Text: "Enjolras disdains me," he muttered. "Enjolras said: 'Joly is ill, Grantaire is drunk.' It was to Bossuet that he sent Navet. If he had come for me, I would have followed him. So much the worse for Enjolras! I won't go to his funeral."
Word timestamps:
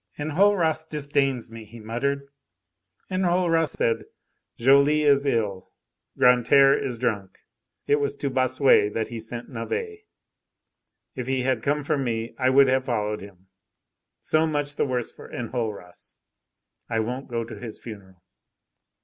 "Enjolras 0.17 0.83
disdains 0.83 1.51
me," 1.51 1.63
he 1.63 1.79
muttered. 1.79 2.27
"Enjolras 3.11 3.69
said: 3.69 4.05
'Joly 4.57 5.03
is 5.03 5.27
ill, 5.27 5.69
Grantaire 6.17 6.75
is 6.75 6.97
drunk.' 6.97 7.37
It 7.85 7.97
was 7.99 8.15
to 8.15 8.31
Bossuet 8.31 8.95
that 8.95 9.09
he 9.09 9.19
sent 9.19 9.51
Navet. 9.51 10.07
If 11.13 11.27
he 11.27 11.43
had 11.43 11.61
come 11.61 11.83
for 11.83 11.99
me, 11.99 12.33
I 12.39 12.49
would 12.49 12.67
have 12.67 12.85
followed 12.85 13.21
him. 13.21 13.49
So 14.19 14.47
much 14.47 14.75
the 14.75 14.85
worse 14.85 15.11
for 15.11 15.29
Enjolras! 15.31 16.17
I 16.89 16.99
won't 16.99 17.27
go 17.27 17.43
to 17.43 17.55
his 17.59 17.77
funeral." 17.77 18.23